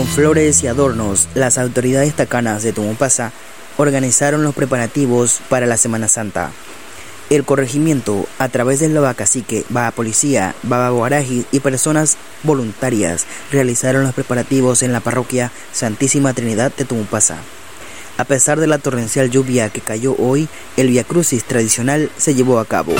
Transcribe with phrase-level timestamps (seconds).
[0.00, 3.32] Con flores y adornos, las autoridades tacanas de Tumupasa
[3.76, 6.52] organizaron los preparativos para la Semana Santa.
[7.28, 14.04] El corregimiento, a través del Baba Cacique, Baba Policía, Baba Guaraji y personas voluntarias, realizaron
[14.04, 17.36] los preparativos en la parroquia Santísima Trinidad de Tumupasa.
[18.16, 20.48] A pesar de la torrencial lluvia que cayó hoy,
[20.78, 22.94] el Via Crucis tradicional se llevó a cabo.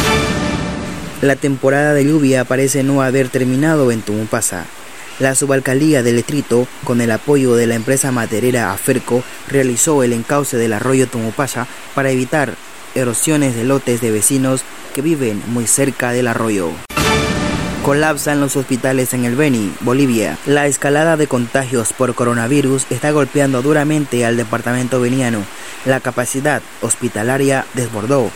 [1.22, 4.66] La temporada de lluvia parece no haber terminado en Tumupasa.
[5.20, 10.56] La subalcaldía del Letrito, con el apoyo de la empresa maderera Aferco, realizó el encauce
[10.56, 12.54] del arroyo Tumupasa para evitar
[12.94, 14.62] erosiones de lotes de vecinos
[14.94, 16.70] que viven muy cerca del arroyo.
[17.84, 20.38] Colapsan los hospitales en el Beni, Bolivia.
[20.46, 25.44] La escalada de contagios por coronavirus está golpeando duramente al departamento veniano.
[25.84, 28.30] La capacidad hospitalaria desbordó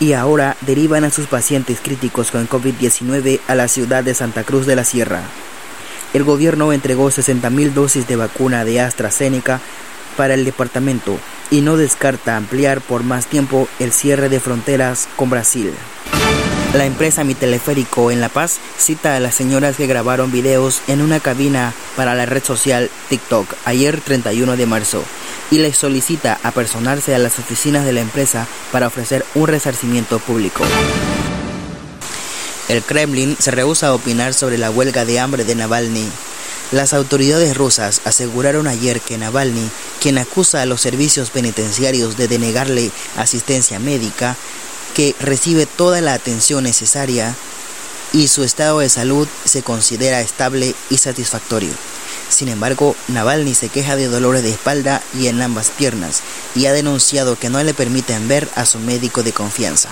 [0.00, 4.66] y ahora derivan a sus pacientes críticos con COVID-19 a la ciudad de Santa Cruz
[4.66, 5.22] de la Sierra.
[6.14, 9.60] El gobierno entregó 60.000 dosis de vacuna de AstraZeneca
[10.16, 11.18] para el departamento
[11.50, 15.72] y no descarta ampliar por más tiempo el cierre de fronteras con Brasil.
[16.74, 21.00] La empresa Mi Teleférico en La Paz cita a las señoras que grabaron videos en
[21.00, 25.02] una cabina para la red social TikTok ayer 31 de marzo
[25.50, 30.64] y les solicita apersonarse a las oficinas de la empresa para ofrecer un resarcimiento público.
[32.68, 36.08] El Kremlin se rehúsa a opinar sobre la huelga de hambre de Navalny.
[36.72, 42.90] Las autoridades rusas aseguraron ayer que Navalny, quien acusa a los servicios penitenciarios de denegarle
[43.16, 44.36] asistencia médica,
[44.94, 47.36] que recibe toda la atención necesaria
[48.12, 51.70] y su estado de salud se considera estable y satisfactorio.
[52.28, 56.22] Sin embargo, Navalny se queja de dolores de espalda y en ambas piernas
[56.56, 59.90] y ha denunciado que no le permiten ver a su médico de confianza.